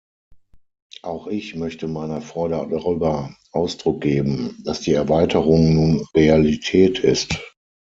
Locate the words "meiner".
1.87-2.23